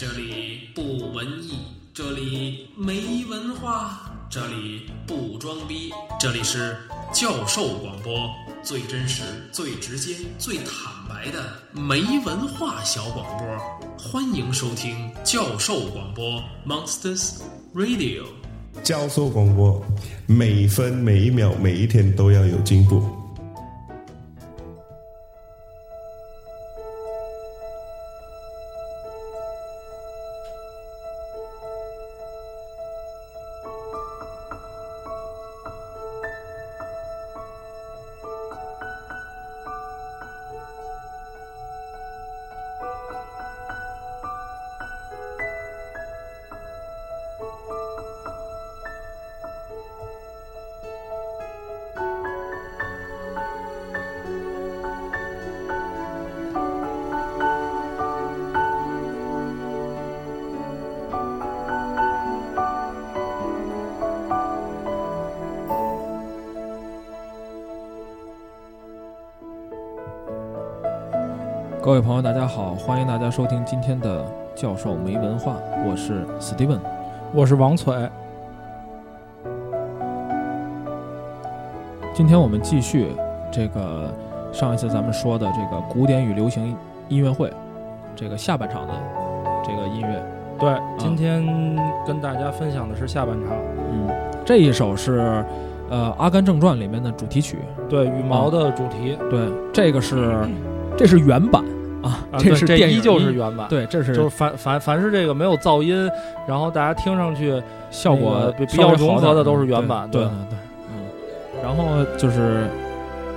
[0.00, 1.58] 这里不文艺，
[1.92, 5.90] 这里没文化，这里不装逼，
[6.20, 6.76] 这里是
[7.12, 8.30] 教授广播，
[8.62, 13.58] 最真实、最直接、最坦白的没文化小广播，
[13.98, 17.40] 欢迎收听教授广播 Monsters
[17.74, 18.22] Radio。
[18.84, 19.84] 教授广播，
[20.28, 23.17] 每分每一秒每一天都要有进步。
[71.80, 75.54] 各位朋友，大家好，欢迎大家收听今天的教授没文化，
[75.86, 76.80] 我是 Steven。
[77.32, 78.10] 我是王璀。
[82.12, 83.12] 今天我们继续
[83.50, 84.12] 这个
[84.52, 86.76] 上一次咱们说的这个古典与流行
[87.08, 87.50] 音乐会，
[88.16, 88.94] 这个下半场的
[89.64, 90.20] 这个音乐，
[90.58, 91.46] 对，今天
[92.04, 93.56] 跟大家分享的是下半场，
[93.92, 94.10] 嗯，
[94.44, 95.44] 这一首是
[95.88, 100.36] 呃《阿甘正传》里面的主题曲，对，羽毛的主题，对，这个是
[100.98, 101.64] 这是原版
[102.02, 106.10] 啊，啊这是对电影依旧是音原版，，对，这是就是凡凡凡是这个没有噪音，
[106.46, 110.30] 然后大家听上去效果比较融合的都是嗯原版对对
[110.90, 111.06] 嗯，
[111.62, 112.66] 然后就是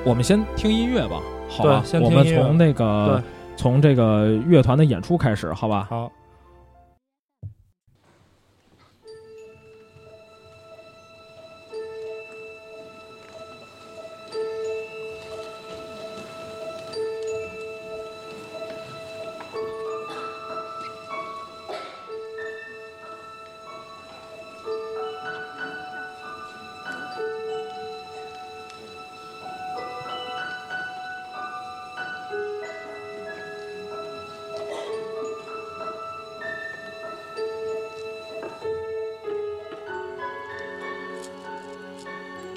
[0.04, 1.64] 我们先听音乐吧，好
[2.02, 3.22] 我们从那个
[3.56, 5.88] 从这个乐团的演出开始，好吧？
[5.90, 6.12] 好。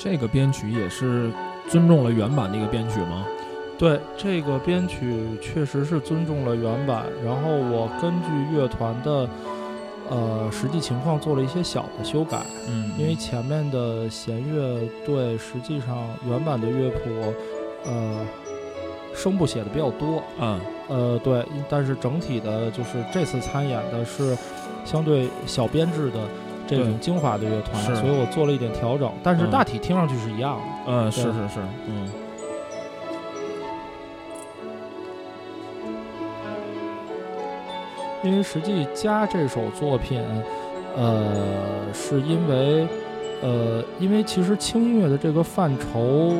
[0.04, 1.30] 这个编曲也是
[1.66, 3.24] 尊重了原版的一个编曲吗？
[3.78, 9.26] 对这个编曲确实是尊重了原版，然后我根据乐团的
[10.10, 15.96] 呃实际情况做了一些小的修改，嗯，因为前面的弦乐队实际上
[16.28, 16.98] 原版的乐谱
[17.86, 18.26] 呃
[19.14, 20.60] 声部写的比较多，嗯。
[20.86, 24.36] 呃对，但是整体的就是这次参演的是
[24.84, 26.20] 相对小编制的
[26.66, 29.50] 这种精华的乐团，所以我做了一点调整，但是嗯。
[29.50, 30.62] 大体听上去是一样的。
[30.86, 32.08] 嗯，是是是，嗯。
[38.22, 40.18] 因为实际加这首作品，
[40.96, 41.36] 呃，
[41.92, 42.88] 是因为，
[43.42, 46.34] 呃，因为其实轻音乐的这个范畴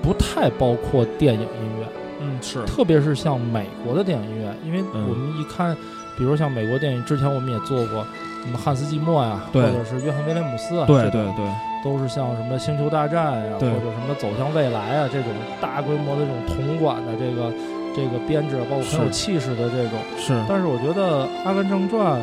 [0.00, 1.86] 不太包括电影音乐，
[2.20, 5.08] 嗯是，特别是像美国的电影音乐，因为嗯。
[5.08, 5.76] 我们一看，
[6.16, 8.06] 比如像美国电影，之前我们也做过，
[8.42, 11.46] 什么汉斯季默呀，或者是约翰威廉姆斯啊，对对对，
[11.84, 15.30] 都是像什么星球大战呀，或者什么走向未来啊这种
[15.60, 17.52] 大规模的这种铜管的这个
[17.94, 19.98] 这个编制，包括很有气势的这种。
[20.18, 22.20] 是，但是我觉得《阿甘正传》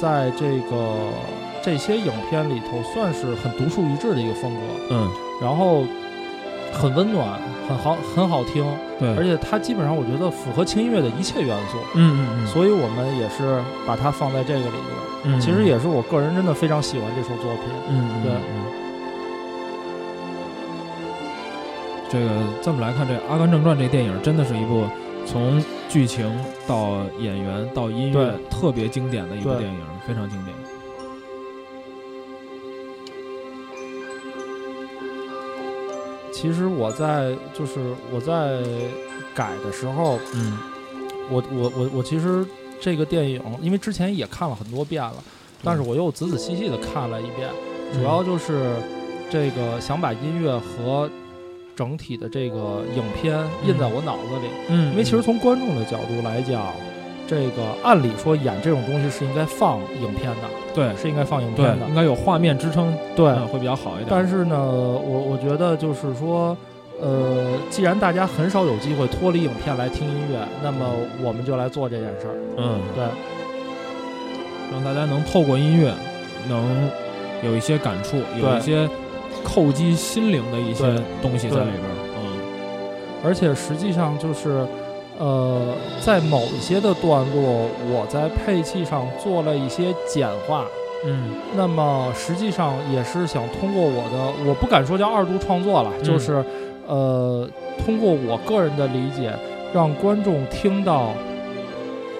[0.00, 0.94] 在这个
[1.62, 5.10] 这些影片里头算是很独树一帜的一个风格，嗯。
[5.40, 5.84] 然后
[6.72, 7.38] 很温暖，
[7.68, 8.64] 很好，很好听，
[8.98, 14.82] 对，而且它基本上我觉得符合轻音乐的一切元素，嗯嗯嗯，所以我们也是把它放在这个里边。
[15.28, 17.64] 嗯其实也是我个人真的非常喜欢这首作品。
[17.88, 18.64] 嗯嗯对嗯。
[22.08, 22.30] 这个
[22.62, 24.84] 这么来看，这《阿甘正传》这电影真的是一部
[25.26, 26.32] 从剧情
[26.64, 30.56] 到演员到音乐特别经典的一部电影，非常经典。
[36.36, 37.80] 其实我在就是
[38.12, 38.60] 我在
[39.34, 40.58] 改的时候，嗯。
[41.28, 42.46] 我我我我其实
[42.80, 45.16] 这个电影，因为之前也看了很多遍了，
[45.64, 47.48] 但是我又仔仔细细的看了一遍，
[47.92, 48.76] 主要就是
[49.28, 51.10] 这个想把音乐和
[51.74, 53.36] 整体的这个影片
[53.66, 56.72] 印在我脑子里，嗯，因为其实从观众的角度来讲，
[57.26, 63.26] 这个按理说演这种东西是应该放影片的，对是应该放影片的，应该有画面支撑，对。
[63.26, 64.06] 嗯会比较好一点。
[64.10, 66.56] 但是呢，我我觉得就是说，
[67.00, 70.86] 呃，既然大家很少有机会脱离影片来听音乐，那么
[71.22, 72.34] 我们就来做这件事儿。
[72.56, 73.04] 嗯，对，
[74.72, 75.92] 让大家能透过音乐，
[76.48, 76.90] 能
[77.42, 78.88] 有一些感触，有一些
[79.44, 80.84] 叩击心灵的一些
[81.22, 81.96] 东西在里边儿。
[81.96, 82.06] 嗯
[83.24, 84.64] 而且实际上就是，
[85.18, 90.64] 呃，在某一些的段落，我在配器上做了一些简化。
[91.04, 96.44] 嗯那么实际上也是想通过我的，我不敢说叫二度创作了，嗯就是，
[96.86, 97.48] 呃，
[97.84, 99.32] 通过我个人的理解，
[99.72, 101.10] 让观众听到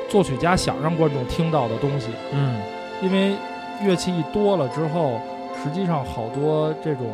[0.08, 2.08] 作曲家想让观众听到的东西。
[2.32, 2.60] 嗯
[3.02, 3.34] 因为
[3.82, 5.20] 乐器一多了之后，
[5.62, 7.06] 实际上好多这种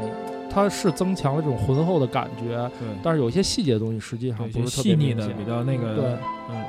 [0.52, 6.04] 它是增强了这种浑厚的感觉，对，但是有一些细节的东西实际上不是特别细腻的，比较那个对。
[6.50, 6.62] 嗯。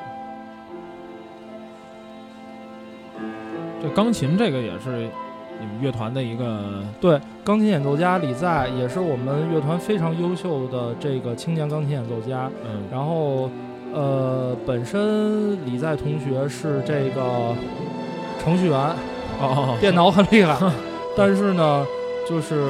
[3.82, 5.10] 这钢琴这个也是
[5.60, 12.50] 你们乐团的一个对，钢琴演奏家李在也是我们乐团非常优秀的这个青年钢琴演奏家。
[12.64, 13.50] 嗯然后，
[13.94, 17.54] 呃，本身李在同学是这个
[18.42, 18.80] 程序员，
[19.42, 20.58] 哦电脑很厉害，
[21.18, 21.86] 但是呢，
[22.28, 22.64] 就是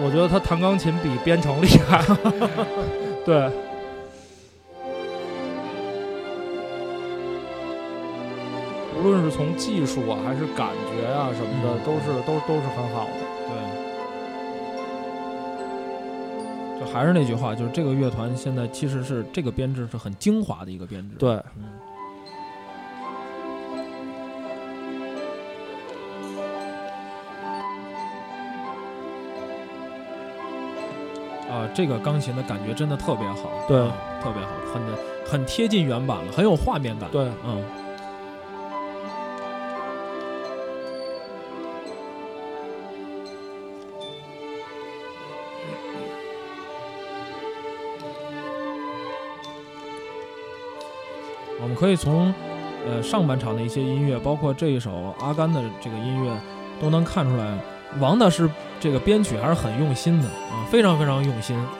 [0.00, 2.02] 我觉得他弹钢琴比编程厉害。
[3.24, 3.50] 对。
[9.00, 13.12] 无论是从技术啊，还是感觉啊什么的，嗯都是都都是很好的。
[16.78, 16.80] 对。
[16.80, 21.16] 就还是那句话，就是这个乐团现在其实是这个编制是很精华的一个编制。
[21.16, 21.64] 对，嗯。
[31.50, 33.92] 啊，这个钢琴的感觉真的特别好，对啊
[34.22, 34.82] 特别好，很
[35.24, 37.64] 很贴近原版了，很有画面感。，对，嗯。
[51.60, 52.32] 我们可以从
[52.86, 56.40] 呃上半场的一些音乐，包括这一首阿甘的这个音乐，
[56.80, 57.58] 都能看出来，
[58.00, 58.48] 王大师
[58.80, 61.56] 这个编曲还是很用心的啊，非常非常用心。
[61.56, 61.78] 嗯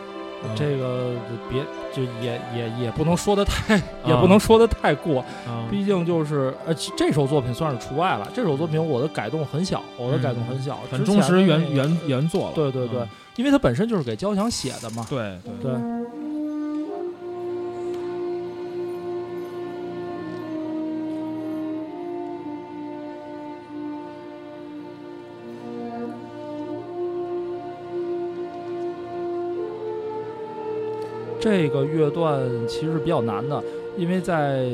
[0.55, 1.15] 这个
[1.51, 1.61] 别
[1.93, 3.75] 就也也也不能说的太，
[4.07, 8.31] 也不能说的 太过，啊，毕竟就是呃，这首作品算是除外了。
[8.33, 12.53] 这首作品我的改动很小，我的改动很小，很忠实原原原作了。
[12.55, 15.05] 对对对嗯，因为它本身就是给交响写的嘛。
[15.11, 15.73] 对对对，
[31.39, 33.63] 这个乐段其实比较难的，
[33.97, 34.65] 因为在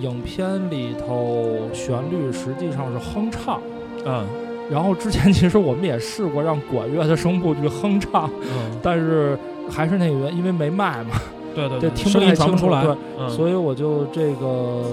[0.00, 3.60] 影片里头，旋律实际上是哼唱。
[4.04, 4.24] 嗯。
[4.70, 9.34] 然后之前其实我们也试过让管乐的声部去哼唱，嗯，但是
[9.70, 11.16] 还是那个原因为没麦嘛，
[11.54, 12.68] 对对对听不太清楚。
[12.68, 14.84] 对，嗯，所以我就这个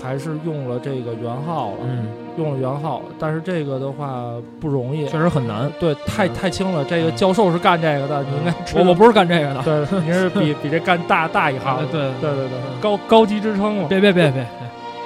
[0.00, 2.06] 还是用了这个圆号了，嗯，
[2.36, 3.02] 用了圆号。
[3.18, 5.70] 但是这个的话不容易，确实很难。
[5.78, 6.84] 对，太嗯太轻了。
[6.84, 9.62] 这个教授是干这个的，你应该知道我我不是干这个的。
[9.62, 11.82] 对， 你是比比这干大大一行啊。
[11.90, 13.86] 对对对对，高高级职称嘛。
[13.88, 14.46] 别别别别，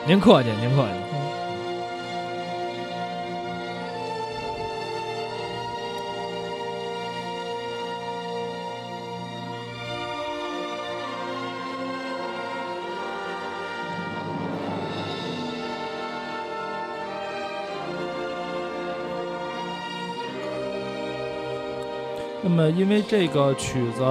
[0.06, 1.09] 您客气您客气。
[22.70, 24.02] 因为这个曲子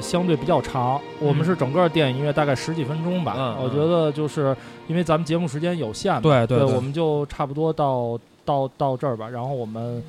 [0.00, 3.34] 相对比较长，我们是整个电影音乐大概十几分钟吧。
[3.38, 9.28] 嗯我觉得就是因为咱们节目时间有限嘛，对对对我们就差不多到到到这儿吧。
[9.28, 10.02] 然后我们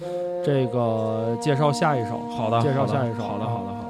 [0.46, 2.20] 这个介绍下一首。
[2.30, 3.90] 好的，介绍下一首啊好的好的好的。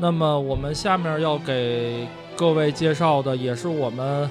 [0.00, 2.06] 那么我们下面要给
[2.38, 4.30] 各位介绍的，也是我们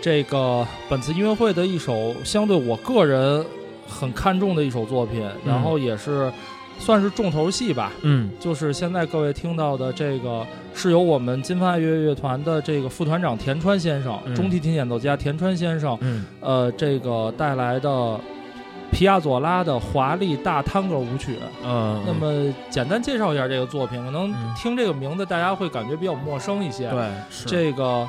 [0.00, 3.44] 这个本次音乐会的一首相对我个人
[3.84, 6.32] 很看重的一首作品，然后也是
[6.78, 7.90] 算是重头戏吧。
[8.02, 8.30] 嗯。
[8.38, 14.32] 就是现在各位听到的这个，是由我们金发爱乐乐团的这个副团长田川先生，嗯。
[14.36, 16.24] 中提琴演奏家田川先生，嗯。
[16.40, 18.20] 呃，这个带来的
[18.90, 21.38] 皮亚佐拉的华丽大探戈舞曲。
[21.64, 26.90] 嗯，那么简单介绍一下这个作品，可能嗯听这个名字大家会感觉比较陌生一些。
[26.90, 28.08] 对是这个。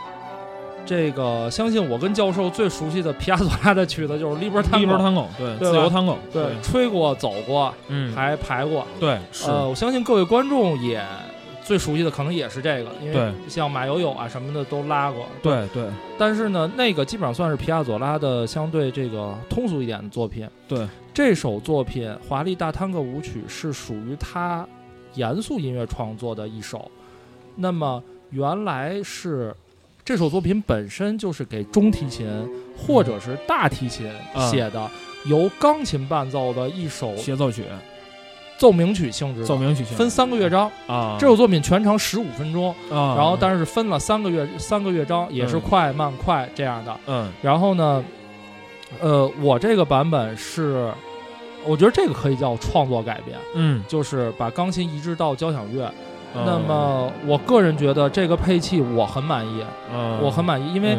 [0.86, 8.88] 这个相信我跟教授最熟悉的皮亚佐拉的曲子就是《利波探戈一波》，探戈，对对自由探戈，对，吹过、走过，嗯还排过。
[9.00, 11.00] 对是呃，我相信各位观众也
[11.70, 15.28] 最熟悉的可能也是这个，因为像马友友啊什么的都拉过。
[15.44, 20.50] 对对但是呢，那个基本上算是皮亚佐拉的相对这个通俗一点的作品。
[20.68, 24.68] 对，这首作品《华丽大探戈舞曲》是属于他
[25.14, 26.90] 严肃音乐创作的一首。
[27.56, 29.56] 那么原来是
[30.04, 32.28] 这首作品本身就是给中提琴
[32.76, 34.90] 或者是大提琴啊写的，
[35.28, 37.64] 由钢琴伴奏的一首协奏曲、
[38.60, 40.70] 奏鸣曲性质的，奏鸣曲性分三个乐章。
[40.86, 46.94] 啊，这首作品全长十五分钟，啊，然后但是分了三个乐三个乐章，也是嗯快慢快这样的。
[47.08, 47.32] 嗯。
[47.42, 48.04] 然后呢，
[49.00, 50.92] 呃，我这个版本是，
[51.66, 55.90] 我觉得这个可以叫创作改编，嗯，就是把钢琴移植到交响乐。
[56.36, 56.44] 嗯。
[56.46, 59.64] 那么我个人觉得这个配器我很满意，
[59.94, 60.20] 嗯。
[60.22, 60.98] 我很满意，因为、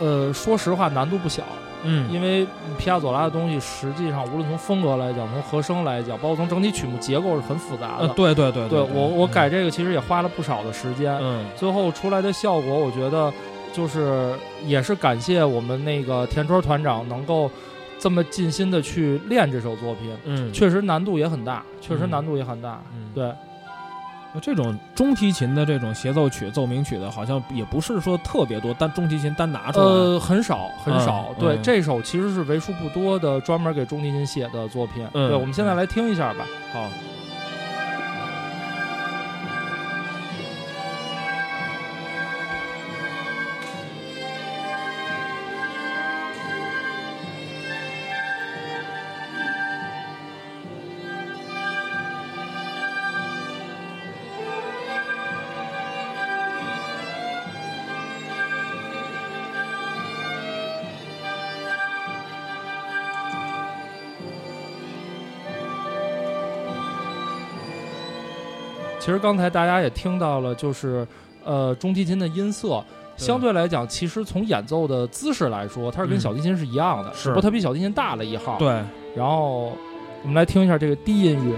[0.00, 1.44] 呃，说实话难度不小，
[1.84, 2.10] 嗯。
[2.12, 2.46] 因为
[2.78, 8.06] 皮亚佐拉的东西实际上无论从风格来讲，从和声来讲，包括从整体曲目结构是很复杂的。
[8.06, 9.30] 呃对对对对我我嗯。
[9.30, 11.44] 改这个其实也花了不少的时间，嗯。
[11.56, 13.32] 最后出来的效果，我觉得
[13.72, 14.34] 就是
[14.66, 17.50] 也是感谢我们那个田川团长能够
[17.98, 20.52] 这么尽心的去练这首作品，嗯。
[20.52, 22.10] 确实难度也很大，确实嗯。
[22.10, 22.80] 难度也很大。
[22.94, 23.10] 嗯。
[23.14, 23.32] 对，
[24.40, 29.84] 这种中提琴的这种协奏曲、奏鸣曲的，好像也不是说特别多，单中提琴单拿出来。
[29.84, 31.34] 呃，很少很少。
[31.38, 35.06] 对，这首其实是为数不多的专门给中提琴写的作品。
[35.14, 36.46] 嗯对，我们现在来听一下吧。
[36.72, 36.88] 好，
[69.08, 71.08] 其实刚才大家也听到了，就是
[71.42, 72.84] 呃中提琴的音色。
[73.16, 78.58] 相对来讲，其实从演奏的姿势来说，它是跟嗯小提琴是一样的，是不过它比小提琴大了一号。
[78.58, 78.68] 对，
[79.16, 79.72] 然后
[80.22, 81.56] 我们来听一下这个低音乐。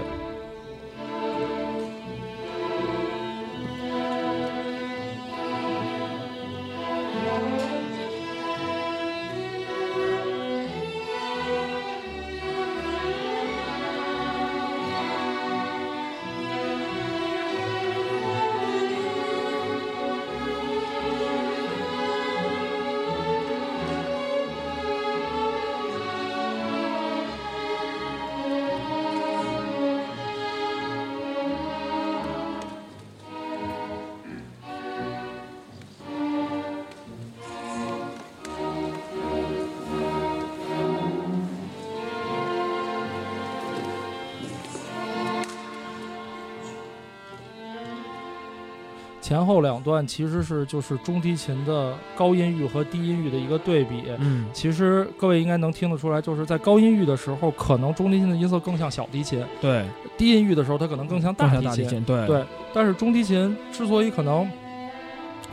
[49.31, 54.03] 前后两段其实是就是中提琴的高音域和低音域的一个对比。
[54.17, 59.85] 嗯其实各位应该能听得出来，就是在高音域的时候，可能中提琴的音色更像小提琴；对，
[60.17, 62.03] 低音域的时候，它可能更像大提琴。
[62.03, 64.45] 对但是中提琴之所以可能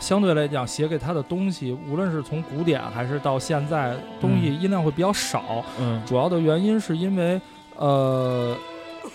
[0.00, 5.64] 相对来讲写给他的东西，无论是从古典还是到现在，东西音量会比较少。
[5.78, 7.40] 嗯主要的原因是因为，
[7.76, 8.56] 呃，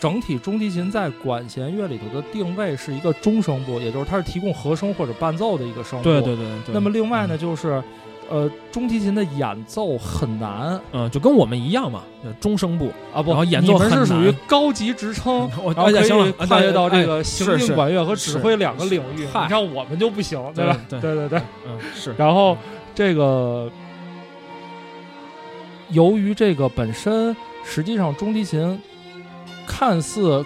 [0.04, 6.04] 整体中提琴在管弦乐里头的定位是一个中声部，也就是它是提供和声或者伴奏的一个声部。
[6.04, 6.74] 对对对对。
[6.74, 7.82] 那么另外呢，就是，
[8.30, 12.92] 呃，中提琴的演奏很难嗯，就跟我们一样嘛，呃中声部。
[13.14, 15.50] 啊，不，然后演奏你们是属于高级职称。
[15.64, 20.78] 我然后可以跨越到这哎个行进管乐和指挥两个领域，你看我们就不行，对吧？
[20.90, 21.42] 对对对对。
[21.66, 22.58] 嗯是， 然后
[22.94, 23.72] 这个，
[25.92, 27.34] 由于这个本身
[27.64, 28.78] 实际上中提琴
[29.66, 30.46] 看似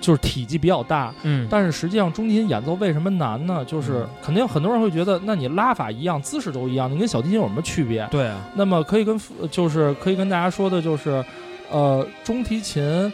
[0.00, 1.46] 就是体积比较大，嗯。
[1.50, 3.64] 但是实际上中提琴演奏为什么难呢？
[3.64, 4.08] 就是嗯。
[4.22, 8.06] 肯定很多人会觉得，那你拉法一样，姿势都一样，你跟小提琴有什么区别？
[8.10, 9.18] 对啊，那么可以跟
[9.50, 11.24] 就是可以跟大家说的就是，
[11.70, 13.12] 呃，中提琴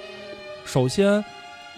[0.64, 1.24] 首先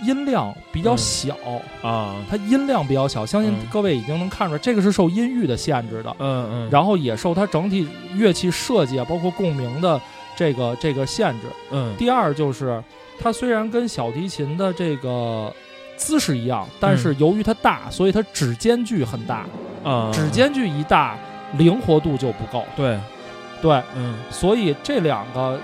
[0.02, 0.98] 音量比较嗯。
[0.98, 1.36] 小，
[1.82, 3.66] 啊，它音量比较小，相信嗯。
[3.70, 6.10] 各位已经能看出来，这个是受音域的限制的。
[6.18, 10.00] 嗯嗯，然后也受它整体乐器设计啊，包括共鸣的
[10.34, 11.46] 这个这个限制。
[11.70, 11.94] 嗯。
[11.96, 12.82] 第二就是，
[13.18, 15.52] 它虽然跟小提琴的这个
[15.96, 19.46] 姿势一样，但是由于它大，所以它指间距很大，
[19.82, 21.16] 啊，指间距一大，
[21.56, 22.64] 灵活度就不够。
[22.76, 22.98] 对，
[23.62, 24.14] 对，嗯。
[24.30, 25.58] 所以这两个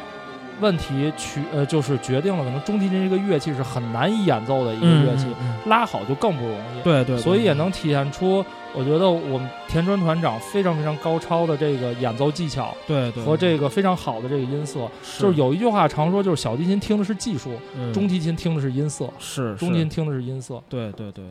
[0.61, 5.27] 问题取呃就是决定了，可能中提琴这个乐器是很难以演奏的一个乐器，
[5.67, 6.83] 拉好就更不容易。
[6.83, 14.89] 对对，所以也能体现出，我觉得我们田川团长非常非常高超的这个演奏技巧对对和这个非常好的这个音色。
[15.03, 15.23] 是。
[15.23, 17.93] 就是有一句话常说，就是小提琴听的是技术，嗯。
[17.93, 19.55] 中提琴听的是音色，是。
[19.57, 20.63] 中提琴听的是音色。
[20.69, 21.25] 对对对，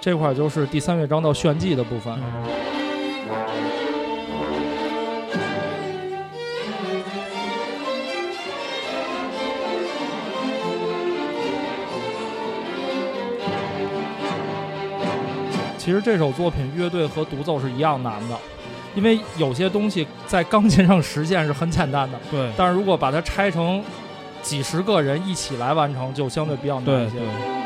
[0.00, 2.16] 这块就是第三乐章到炫技的部分。
[15.76, 18.36] 其实这首作品乐队和独奏是一样难的，
[18.94, 23.82] 因为有些东西在钢琴上实现是很简单的，对但是如果把它拆成
[24.42, 27.16] 几十个人一起来完成，就相对比较难一些。
[27.18, 27.57] 对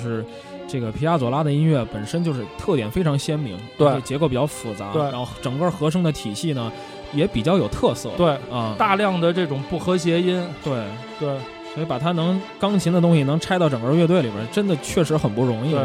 [0.00, 0.24] 就是
[0.66, 6.72] 这个皮亚佐拉的音乐本身就是特点非常鲜明，对结构比较复杂，对然后整个和声的体系呢
[7.12, 10.72] 也比较有特色，对，啊，大量的这种不和谐音，对，
[11.18, 11.28] 对，
[11.74, 15.72] 所以把它能钢琴的东西能拆到整个乐队里边，真的确实很不容易。
[15.72, 15.82] 对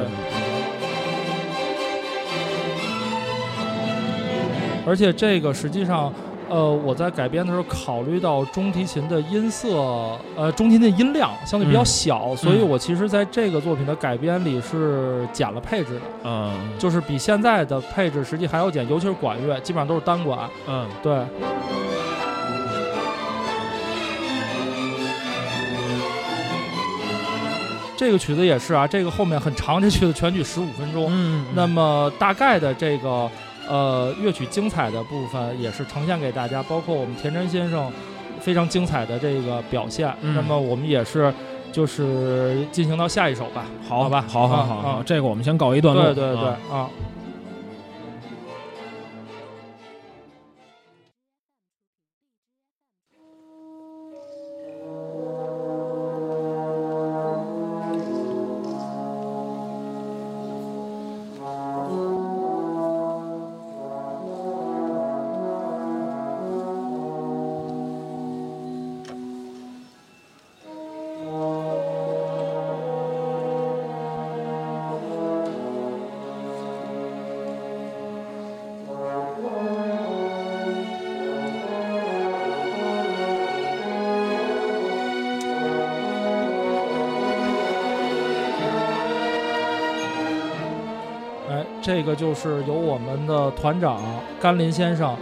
[4.88, 6.13] 而且这个实际上，
[6.50, 21.20] 呃，我在改编的时候考虑到中提琴的音色，呃，中提琴的音量相对比较嗯小，所以我其实在这个作品的改编里是减了配置的，嗯就是比现在的配置实际还要减，尤其是管乐，基本上都是单管，嗯，对。
[27.98, 31.08] 这个曲子也是啊，这个后面很长，这曲子全曲十五分钟。
[31.10, 33.28] 嗯，那么大概的这个
[33.67, 37.91] 呃乐曲精彩的部分也是呈现给大家，包括我们田真先生
[38.39, 40.13] 非常精彩的这个表现。
[40.22, 40.36] 嗯。
[40.36, 41.34] 那么我们也是
[41.72, 44.25] 就是进行到下一首吧，好好吧？
[44.27, 46.03] 好好啊好这个我们先告一段落。
[46.05, 46.89] 对对对啊
[91.85, 94.01] 这个就是由我们的团长
[94.41, 95.15] 甘霖先生，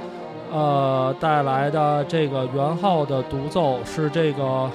[0.49, 4.71] 呃带来的这个元号的独奏是这个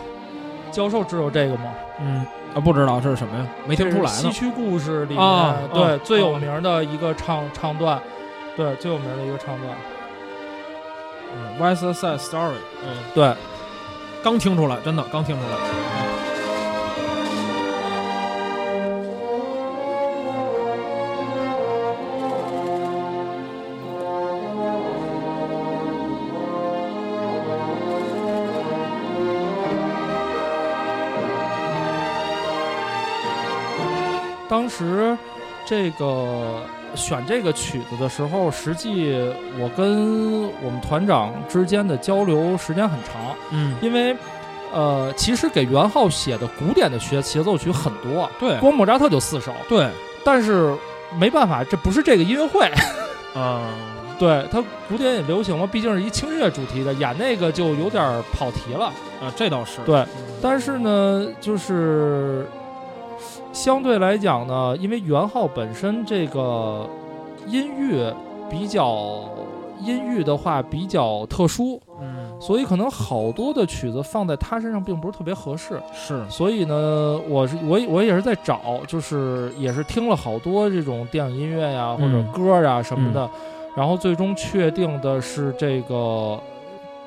[0.70, 1.72] 教授知道这个吗？
[1.98, 3.46] 嗯啊，不知道这是什么呀？
[3.66, 4.08] 没听出来呢。
[4.10, 7.98] 西区故事里面、啊对、啊最有名的一个唱唱段，
[8.54, 9.74] 对最有名的一个唱段，
[11.34, 12.52] 嗯 West Side Story，
[12.84, 13.32] 嗯，对。
[14.22, 16.07] 刚听出来，真的刚听出来。
[34.58, 35.16] 当时
[35.64, 36.62] 这个
[36.96, 39.14] 选这个曲子的时候，实际
[39.56, 44.16] 我跟我们团长之间的交流时间很长，嗯，因为
[44.72, 48.58] 呃，其实给元昊写的古典的协协奏曲很多，对。
[48.58, 49.88] 光莫扎特就四首，对。
[50.24, 50.74] 但是
[51.16, 52.68] 没办法，这不是这个音乐会，
[53.40, 53.70] 啊，
[54.18, 58.86] 对它古典也流行嘛，毕竟是一轻音乐主题的，演那个就有点跑题了。
[59.22, 59.78] 啊，这倒是。
[59.86, 60.04] 对，
[60.42, 62.44] 但是呢，就是
[63.52, 66.88] 相对来讲呢，因为元昊本身这个
[67.46, 68.02] 音域
[68.50, 69.28] 比较
[69.80, 75.80] 音域的话比较特殊，嗯，所以可能好多的曲子放在他身上并不是特别合适。
[75.92, 83.28] 是，所以呢，我是我我也是在找，就是也是听了好多这种电影音乐呀或者嗯歌啊什么的，
[83.76, 86.38] 然后最终确定的是这个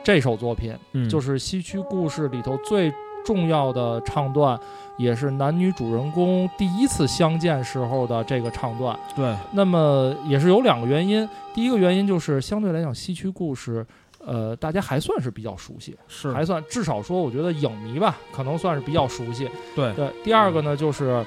[0.04, 0.74] 这首作品。
[0.94, 2.92] 嗯，就是西区故事里头最
[3.26, 4.60] 重要的唱段，
[5.02, 8.98] 也是男女主人公第一次相见时候的这个唱段。
[9.16, 13.86] 对，那么也是有两个原因，第一个原因就是相对来讲西区故事。
[14.24, 19.50] 呃，大家还算是比较熟悉，是，还算至少说，我觉得影迷吧，可能算是比较熟悉。
[19.76, 21.26] 对对，第二个呢，就是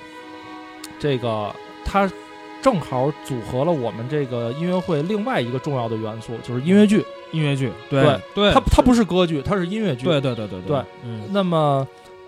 [1.00, 1.52] 这个
[1.84, 2.08] 它
[2.62, 7.04] 正好组合了我们这个音乐会另外一个重要的元素，就是音乐剧。
[7.32, 10.04] 音乐剧，对对对，它它不是歌剧，它是音乐剧。
[10.04, 11.84] 对对对对对，嗯，那么，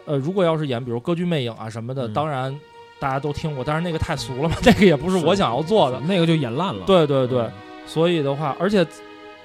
[0.07, 2.13] 呃，如果要是演比如歌剧魅影啊什么的，嗯。
[2.13, 2.59] 当然
[2.99, 6.01] 大家都听过，但是那个太俗了嘛， 那个也不是我想要做的。
[6.01, 6.83] 那个就演烂了。
[6.87, 7.47] 对对对，
[7.87, 8.87] 所以的话，而且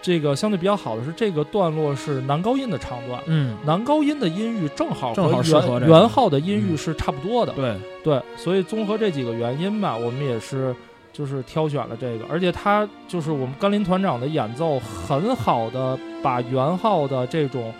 [0.01, 5.91] 这个相对比较好的是这个段落是男高音的唱段，嗯，男高音的音域正好正好和适合这个。
[5.91, 10.75] 元元号的音域是差不多的，对，对，所以综合这几个原因吧，我们也是
[11.13, 17.71] 就是挑选了这个，而且他就是我们甘霖团长的演奏，很好的把元号的这种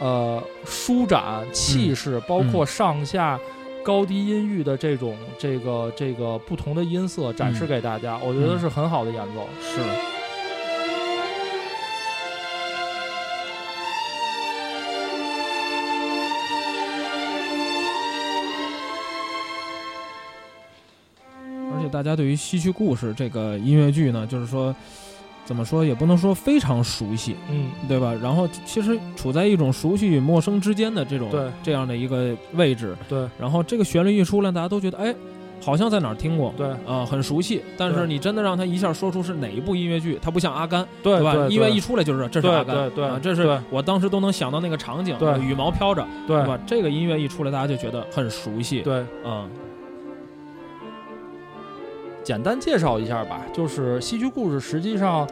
[0.00, 3.38] 呃舒展气势，包括上下
[3.82, 9.48] 高低音域的这种这个这个不同的音色展示给大家，我觉得是很好的演奏。
[9.60, 9.80] 是。
[21.68, 24.74] 而且大家对于《西区故事》这个音乐剧呢，就是说，
[25.46, 28.12] 怎么说也不能说非常熟悉，嗯，对吧？
[28.20, 31.30] 然后其实处在一种熟悉与陌生之间的这种
[31.62, 32.94] 这样的一个位置。
[33.08, 35.14] 对然后这个旋律一出来，大家都觉得哎，
[35.62, 37.62] 好像在哪儿听过，对啊、很熟悉。
[37.78, 41.34] 但是你真的让他一下说出是哪一部音乐剧，他不像阿甘，对吧？
[41.48, 46.58] 音乐一出来就是这是阿甘，对对啊，这是我当时都能想到那个场景，对羽毛飘着，对吧？
[46.66, 49.04] 这个音乐一出来，大家就觉得很熟悉，，对。
[49.24, 49.48] 嗯
[52.26, 55.24] 简单介绍一下吧，就是戏剧故事实际上，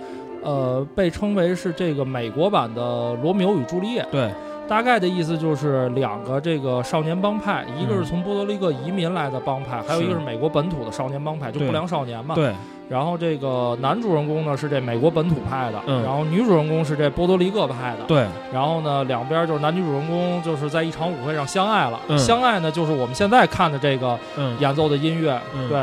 [0.45, 2.81] 呃，被称为是这个美国版的
[3.21, 4.03] 《罗密欧与朱丽叶》。
[4.13, 4.31] 对，
[4.69, 12.37] 大概的意思就是两个这个少年帮派，一个嗯是从波多黎各移民来的帮派，还有一个是是美国本土的少年帮派，就不良少年嘛。。
[12.37, 12.53] 对，
[12.89, 18.05] 然后这个男主人公呢是这美国本土派的，嗯然后女主人公是这波多黎各派的。
[18.07, 21.99] 对，然后呢，两边就是男女主人公就是在一场舞会上相爱了。
[22.07, 25.83] 嗯相爱呢，就是我们现在看的这个嗯，演奏的音乐，嗯对。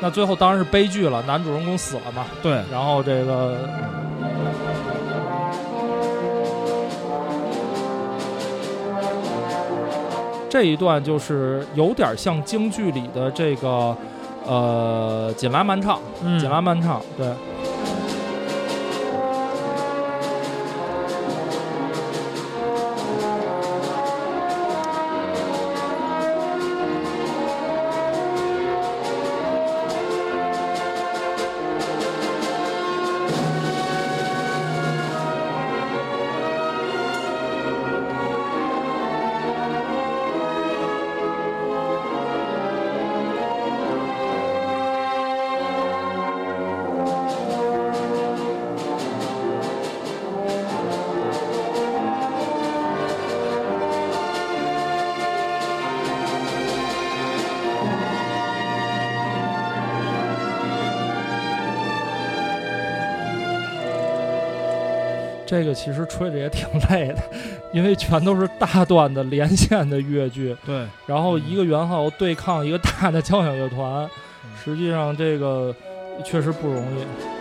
[0.00, 2.24] 那最后当然是悲剧了，男主人公死了嘛。
[2.42, 3.56] 对，然后这个
[10.48, 13.96] 这一段就是有点像京剧里的这个
[14.46, 17.26] 呃紧拉慢唱，嗯紧拉慢唱，对。
[65.48, 67.22] 这个其实吹着也挺累的，
[67.72, 74.06] 因为全都是大段的连线的乐句，对，然后一个圆号对抗一个大的交响乐团，
[74.62, 75.74] 实际上这个
[76.22, 77.37] 确实不容易。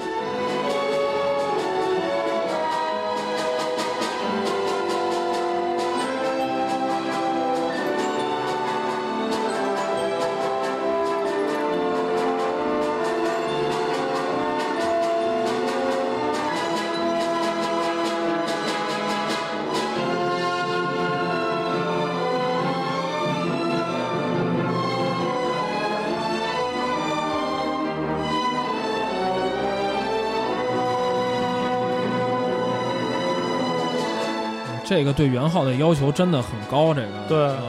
[34.88, 37.62] 这个对元号的要求真的很高，这个对嗯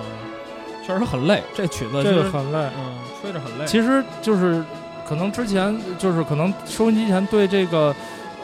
[0.87, 1.43] 确实很累。
[1.53, 2.59] 这曲子这个就是很累。
[2.79, 3.67] 嗯，吹着很累。
[3.67, 4.65] 其实就是
[5.07, 7.95] 可能之前就是可能收音机前对这个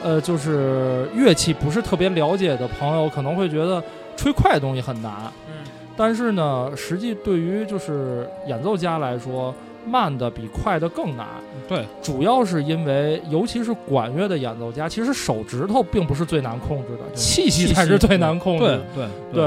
[0.02, 3.82] 呃就是乐器不是特别了解的朋友，可能会觉得
[4.16, 5.12] 吹快的东西很难。
[5.48, 5.64] 嗯，
[5.96, 9.54] 但是呢，实际对于就是演奏家来说，
[9.86, 11.26] 慢的比快的更难。
[11.66, 18.82] 对，主要是因为，尤其是管乐的演奏家，其实手指头并不是最难控制的，气息才是最难控制对的。
[18.94, 19.06] 对。
[19.32, 19.44] 对，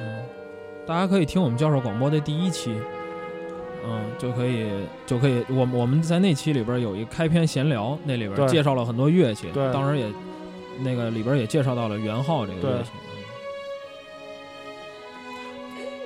[0.00, 0.22] 嗯，
[0.86, 2.74] 大家可以听我们教授广播的第一期，
[3.86, 4.68] 嗯，就可以
[5.06, 9.72] 就可以，我我们在那期里边有一个开篇闲聊，那里边介绍了很多乐器，对。
[9.72, 10.06] 当时也
[10.82, 12.90] 那个里边也介绍到了圆号这个乐器，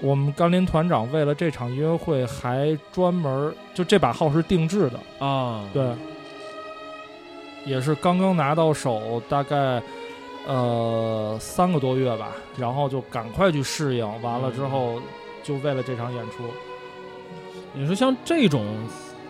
[0.00, 5.90] 我们甘霖团长为了这场音乐会还专门就这把号是定制的，嗯啊，对，
[7.64, 9.82] 也是刚刚拿到手，大概
[10.46, 15.00] 呃三个多月吧，然后就赶快去适应，完了之后
[15.42, 16.44] 就为了这场演出，
[17.72, 18.64] 你说像这种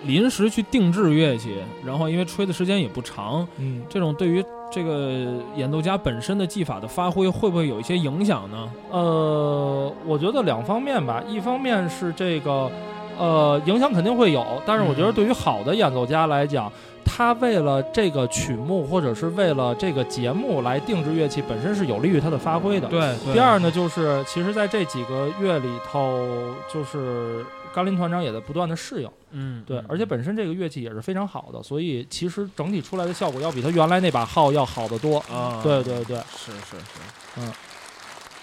[0.04, 5.12] 临时去定制乐器，然后因为吹的时间也不长，嗯，这种对于这个
[5.56, 8.70] 演奏家本身的技法的发挥会不会有一些影响呢？
[8.90, 12.70] 呃，我觉得两方面吧，一方面是这个，
[13.18, 16.70] 呃，影响肯定会有，但是我觉得嗯对于好的演奏家来讲，
[17.04, 22.86] 他为了这个曲目或者是为了这个节目来定制乐器，本身是有利于他的发挥的。
[22.88, 26.28] 对，对第二呢，就是其实在这几个月里头，
[26.72, 27.44] 就是
[27.78, 35.20] 甘林团长也在不断的适应，嗯，对嗯，而且本身这个乐器也是非常好的，所以其实整体出来的效果要比他原来那把号要好得多。
[35.30, 37.00] 啊，对对对，是是是，
[37.36, 37.54] 嗯啊，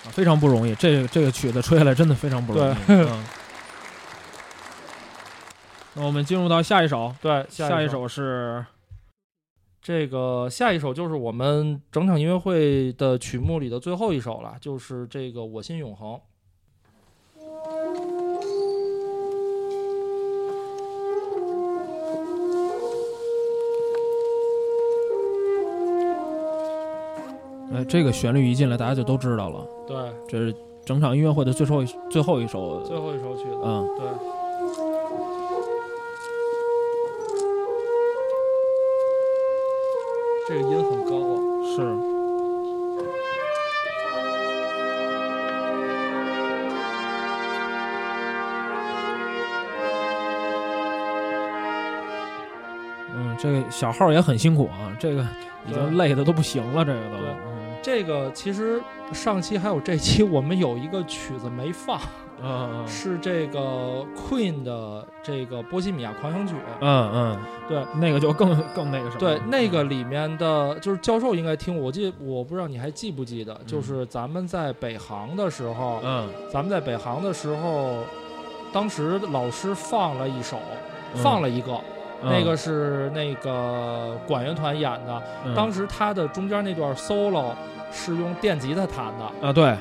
[0.09, 2.75] 非常不容易，这个这个曲子吹下来真的非常不容易。
[2.87, 3.25] 嗯
[5.97, 8.65] 那我们进入到下一首，对，下一下首是
[9.81, 16.09] 这个下一首就是我们整场音乐会的曲目里的最后一首了，就是这个《我心永恒》。
[27.75, 29.97] 呃，这个旋律一进来，大家就都知道了，对，
[30.29, 32.79] 这是整场音乐会的最后一最后一首。
[32.85, 33.57] 最后一首曲子。
[33.61, 34.07] 嗯，对，
[40.47, 41.35] 这个音很高啊。
[41.75, 41.81] 是。
[53.13, 55.21] 嗯，这个小号也很辛苦啊，这个
[55.67, 57.17] 已经累的都不行了，这个都。
[57.85, 58.81] 这个其实
[59.13, 62.01] 上期还有这期，我们有一个曲子没放，
[62.41, 66.55] 嗯是这个 Queen 的这个《波西米亚狂想曲》。
[66.81, 69.19] 嗯嗯，对，那个就更更那个什么。
[69.19, 73.67] 对，那个里面的就是教授应该听过，我记我不知道你还记不记得，嗯。
[73.67, 77.99] 就是咱们在北航的时候，嗯，咱们在北航的时候，
[78.73, 80.57] 当时老师放了一首，
[81.13, 81.73] 嗯放了一个，
[82.23, 85.53] 嗯那个是那个管乐团演的，嗯。
[85.53, 87.51] 当时他的中间那段 solo
[87.91, 89.75] 是用电吉他弹的，啊对，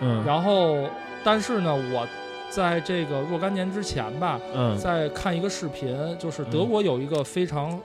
[0.00, 0.24] 嗯。
[0.24, 0.88] 然后
[1.24, 2.06] 但是呢，我
[2.50, 4.76] 在这个若干年之前吧，嗯。
[4.78, 7.78] 在看一个视频，就是德国有一个非常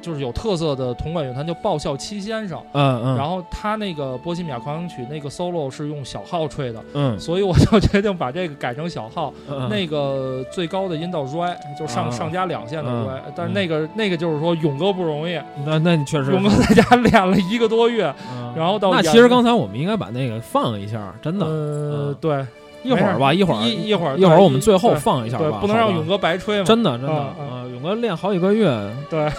[0.00, 7.18] 就是有特色的铜管乐团叫爆笑七先生，嗯嗯，然后他那个波西米亚狂想曲那个 solo 是用小号吹的，嗯。
[7.18, 12.10] 所以我就决定把这个改成小号，嗯那个最高的音到 re，就上、啊。
[12.10, 18.52] 上加两线的嗯 re，、但是那个那个就是说勇哥不容易，那那你确实勇哥在家练了一个多月，嗯。
[18.56, 22.16] 然后到那其实刚才我们应该把那个放一下，真的，呃嗯。
[22.20, 22.46] 对。
[22.82, 28.66] 一会儿吧，一会儿一一会儿一会儿我们最后对对，放一下吧，好吧不能让勇哥白吹嘛，真的真的啊啊啊，勇哥练好几个月，
[29.10, 29.30] 对。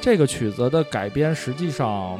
[0.00, 2.16] 这个曲子的改编，实际上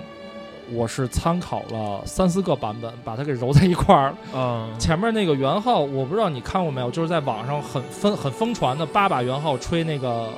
[0.73, 4.41] 我是参考了三四个版本，把它给揉在一块儿了。
[4.41, 10.31] 啊前面那个圆号，我不知道你看过没有，就是在网上很疯很疯传的八把圆号吹那个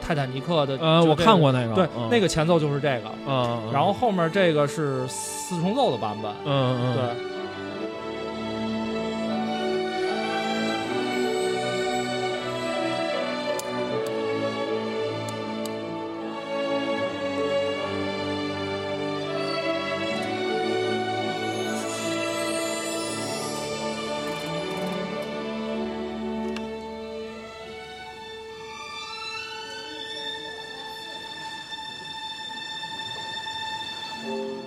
[0.00, 0.78] 泰坦尼克的。
[0.78, 6.30] 呃，我看过那个，对，嗯那个前奏就是这个，嗯，嗯然后后面这个是四重奏的版本。
[6.44, 7.02] 嗯嗯对，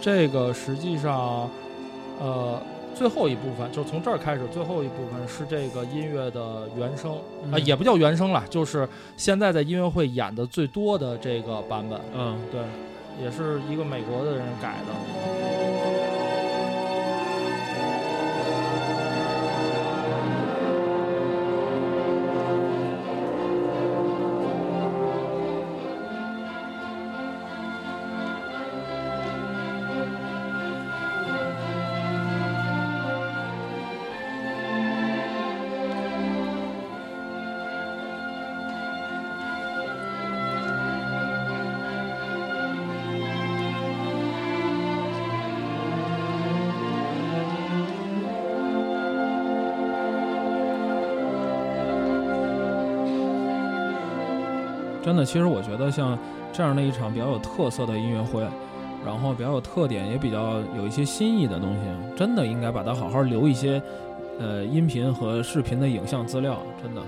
[0.03, 1.49] 这个实际上，
[2.19, 2.61] 呃，
[2.93, 8.85] 最后一部分就是从这儿开始，最后一部分是这个音乐的原声啊、嗯也不叫原声了，就是
[9.15, 11.97] 现在在音乐会演的最多的这个版本。
[12.13, 12.59] 嗯对，
[13.23, 15.62] 也是一个美国的人改的。
[55.23, 56.17] 的，其实我觉得像
[56.51, 58.43] 这样的一场比较有特色的音乐会，
[59.05, 61.79] 然后比较有特点，也比较有一些新意的东西，
[62.17, 63.81] 真的应该把它好好留一些，
[64.39, 67.01] 呃，音频和视频的影像资料，真的。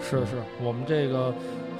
[0.00, 1.34] 是是，我们这个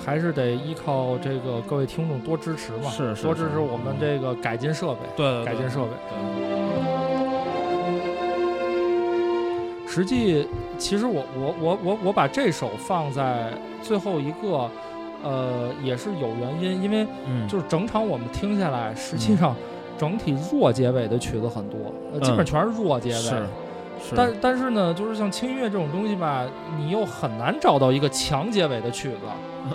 [0.05, 5.91] 还是得依靠这个各位听众多支持嘛，是是是多支持我们这个改进设备，对改进设备。
[6.11, 6.19] 对
[9.87, 10.47] 实际，
[10.79, 14.69] 其实我我我我我把这首放在最后一个，
[15.23, 19.55] 呃，也是有原因，因为嗯，就是整场我们听下来，实际上
[19.97, 21.79] 整体弱结尾的曲子很多，
[22.13, 23.15] 呃基本嗯全是弱结尾。
[23.15, 23.31] 是
[24.01, 26.47] 是，但但是呢，就是像轻音乐这种东西吧，
[26.79, 29.17] 你又很难找到一个强结尾的曲子，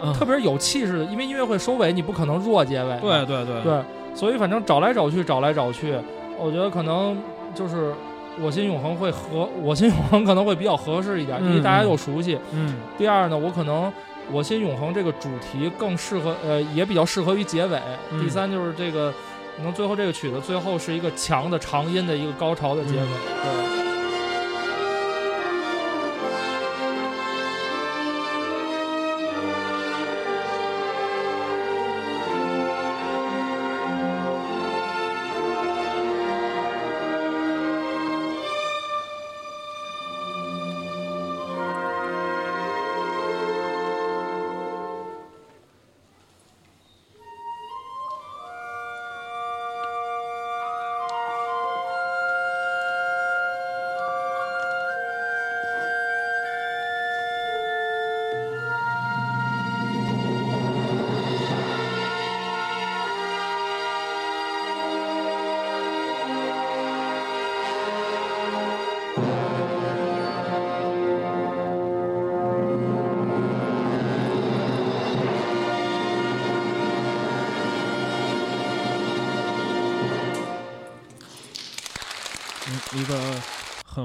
[0.02, 0.14] 嗯。
[0.14, 2.98] 特别是有气势的，因为音乐会收尾，你不可能弱结尾。
[3.02, 3.62] 对对对。
[3.64, 3.82] 对，
[4.16, 5.94] 所以反正找来找去，找来找去，
[6.40, 7.22] 我觉得可能
[7.54, 7.94] 就是
[8.42, 11.90] 我心永恒会合，我心永恒可能会比较合适一点，因为嗯大家嗯。
[11.90, 12.40] 又熟悉。
[12.54, 12.78] 嗯。
[12.98, 13.92] 第二呢，我可能
[14.32, 17.80] 我心永恒这个主题更适合，呃，也比较适合于结尾。
[18.12, 19.12] 嗯第三就是这个，
[19.58, 23.02] 可能最后这个曲子最后是一个强的长音的一个高潮的结尾。
[23.02, 23.83] 嗯对。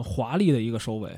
[0.02, 1.10] 很华丽的一个收尾，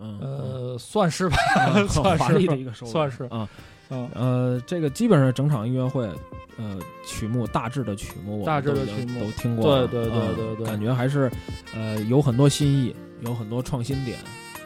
[0.00, 1.36] 嗯呃，算是吧，
[1.88, 3.24] 算华丽是的一个收尾，算是。
[3.24, 3.48] 啊。
[3.90, 6.08] 嗯，呃，这个基本上整场音乐会，
[6.56, 10.66] 呃，曲目大致的曲目我大致的曲目都听过了，对对对嗯对对。
[10.66, 11.30] 感觉还是
[11.74, 14.18] 呃有很多新意，有很多创新点，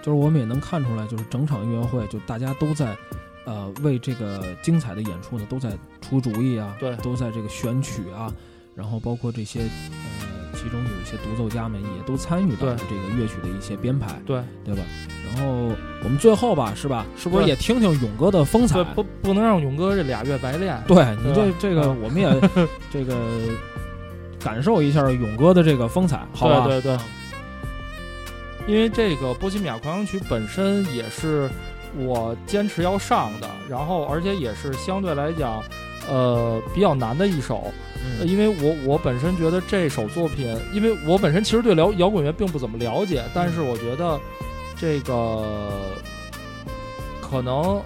[0.03, 2.97] 就是我们也能看出来，就是整场音乐会，就大家都在
[3.45, 8.33] 呃为这个精彩的演出呢都在出主意啊，对都在这个选曲啊，
[8.77, 9.67] 然后包括这些呃
[10.61, 14.83] 其中有一些独奏家们也都参与到了这个乐曲的一些编排，对对吧？
[15.27, 17.07] 然后我们最后吧，是吧？
[17.17, 18.95] 是不是也听听勇哥的风采对，？
[18.95, 20.83] 不不能让勇哥这俩月白练。
[20.89, 22.29] 对你这对这个，嗯我们也
[22.91, 23.15] 这个
[24.41, 26.67] 感受一下勇哥的这个风采，好吧？
[26.67, 26.97] 对对
[28.67, 31.49] 对，因为这个《波西米亚狂想曲》本身也是
[31.97, 35.63] 我坚持要上的，然后而且也是相对来讲，
[36.09, 37.73] 呃，比较难的一首。
[38.19, 38.29] 呃嗯。
[38.29, 44.19] 因为我我本身觉得这首作品，因为我本身其实对摇摇滚乐并不怎么了解，但是我觉得
[44.77, 45.93] 这个
[47.21, 47.81] 可能，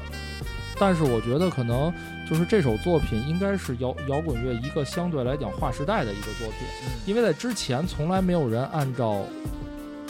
[0.78, 1.92] 但是我觉得可能
[2.28, 6.66] 就是这首作品应该是摇摇滚乐一个相对来讲划时代的一个作品，
[7.06, 9.18] 因为在之前从来没有人按照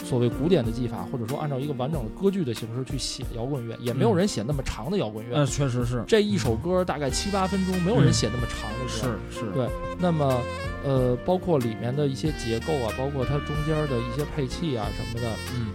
[0.05, 5.37] 所谓古典的技法，或者说按照一个完整的歌剧的形式去写摇滚乐，也没有人写那么长的摇滚乐。
[5.37, 8.13] 呃，确实是，这一首歌大概七八分钟，没有人嗯。
[8.13, 8.89] 写那么长的歌。
[8.89, 10.41] 是是，对那么，
[10.85, 15.69] 呃，包括里面的一些结构啊，包括它中间的一些配器啊什么的，嗯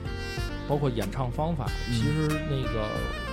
[0.69, 1.93] 包括演唱方法，嗯。
[1.95, 2.85] 其实那个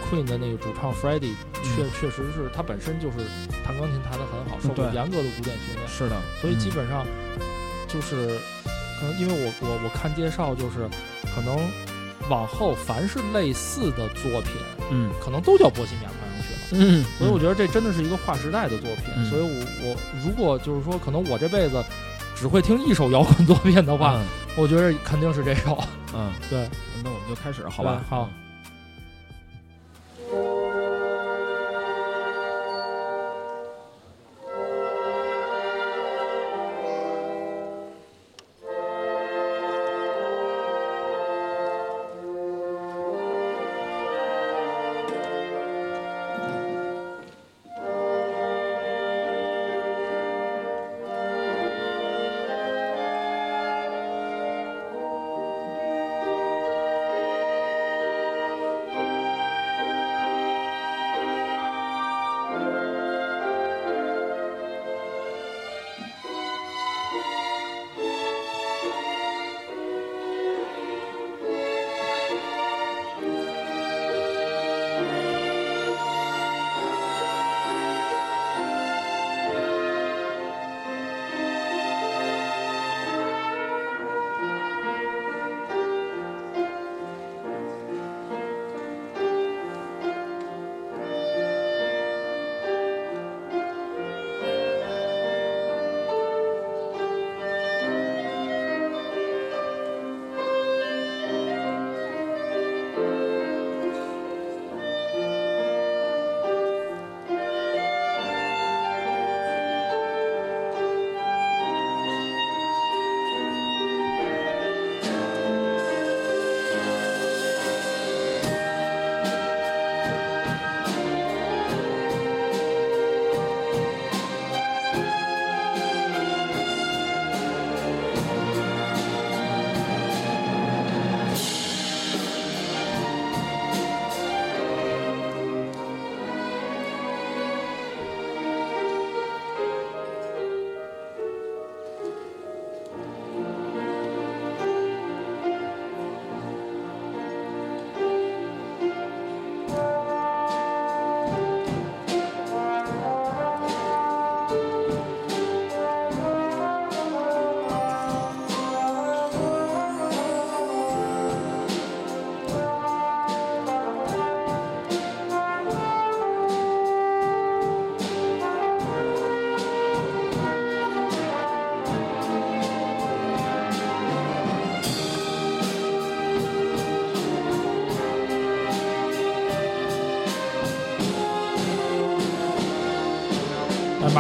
[0.09, 1.91] Queen 的那个主唱 Freddie 确、嗯。
[2.01, 3.19] 确实是他本身就是
[3.65, 7.05] 弹钢琴弹得很好，受过对严格的古典训练，是的，所以基嗯本上
[7.89, 8.39] 就是
[9.19, 10.89] 因为我我我看介绍就是
[11.35, 11.59] 可能
[12.29, 14.53] 往后凡是类似的作品，
[14.91, 16.83] 嗯可能都叫波西米亚狂想曲了。
[16.83, 19.05] 嗯，所以我觉得这真的是一个划时代的作品。
[19.17, 21.85] 嗯所以我我如果就是说，可能我这辈子
[22.35, 24.25] 只会听一首摇滚作品的话，嗯
[24.57, 25.83] 我觉得肯定是这首。
[26.15, 26.69] 嗯， 对，
[27.03, 28.01] 那我们就开始，好吧？
[28.01, 28.25] 对好。《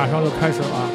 [0.05, 0.91] 马上就开始了。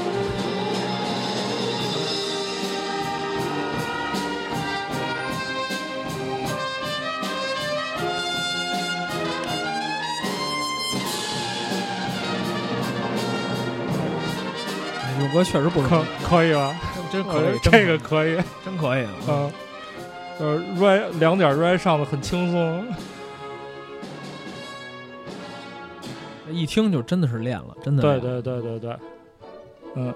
[15.20, 16.76] 勇哥确实不容可，可以吧？
[17.12, 19.07] 真可以，这个可以，真可以。
[19.28, 19.51] 嗯，
[20.38, 22.86] 呃，rap 两点 rap 上的很轻松，
[26.52, 28.02] 一听就真的是练了，真的。
[28.02, 28.20] 对。
[28.20, 28.95] 对对对对，
[29.95, 30.14] 嗯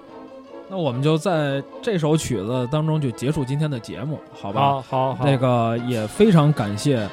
[0.70, 4.60] 那我们就在这首曲子当中就结束今天的节目，好吧？
[4.60, 7.06] 好好好，那个也非常感谢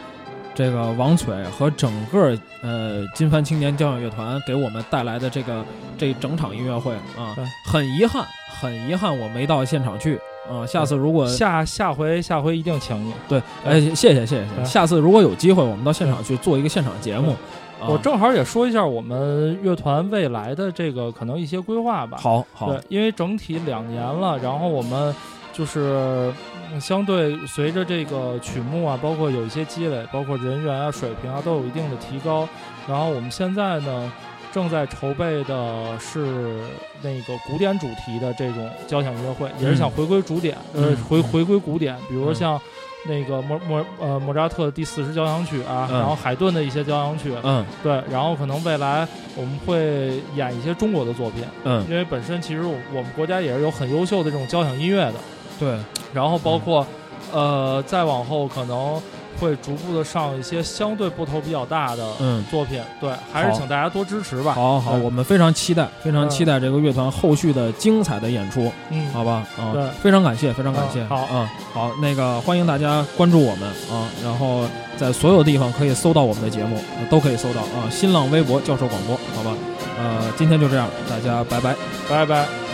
[0.56, 5.66] 这个王璀和整个呃金帆青年交响乐团给我们带来的这个
[5.98, 8.26] 这整场音乐会啊对，很遗憾，
[8.62, 10.18] 很遗憾我没到现场去
[10.50, 10.66] 啊。
[10.66, 13.14] 下次如果下下回下回一定请你。
[13.28, 17.36] 对，哎，谢谢谢谢下次如果有机会，我们到现场去做一个现场节目。
[17.82, 22.18] 啊我正好也说一下我们乐团未来的这个可能一些规划吧。
[22.22, 25.14] 好好对，因为整体两年了，然后我们
[25.52, 26.32] 就是
[26.72, 32.48] 嗯相对随着这个曲目啊，包括有一些积累，包括人员啊、水平啊，都有一定的提高。
[32.88, 34.12] 然后我们现在呢，
[34.52, 36.64] 正在筹备的是
[37.02, 42.62] 那个古典主题的这种交响音乐会，也是想回归主点，呃嗯，回回归古典，比如像。
[43.08, 46.00] 那个莫莫呃莫扎特第四十交响曲啊，嗯。
[46.00, 47.66] 然后海顿的一些交响曲，嗯。
[47.82, 55.16] 对，然后可能未来我们会演一些中国的作品，嗯，因为本身其实我我们国家也是有很优秀的这种交响音乐的，
[55.60, 55.78] 对，
[56.14, 56.86] 然后包括、
[57.32, 59.02] 呃再往后可能
[59.40, 62.44] 会逐步的上一些相对部头比较大的嗯。
[62.52, 64.54] 作品，对，还是请大家多支持吧。
[64.54, 68.72] 好好，好我们非常期待，非常嗯期待这个乐团后续的精彩的演出。
[68.90, 74.66] 嗯，好吧，啊，对非常感谢，非常感谢，嗯好啊，好，那个欢迎大家关注我们啊，然后
[74.98, 79.56] 在所有地方可以搜到我们的节目，呃都可以搜到啊，新浪微博教授广播，好吧，
[79.98, 81.76] 呃，今天就这样，大家拜拜。
[82.10, 82.71] 拜拜。